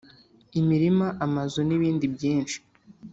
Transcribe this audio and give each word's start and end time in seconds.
imirima, 0.59 1.07
amazu 1.25 1.59
nibindi 1.67 2.05
byinshi 2.15 2.57